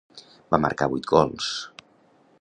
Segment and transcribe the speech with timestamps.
[0.55, 1.51] Va marcar vuit gols.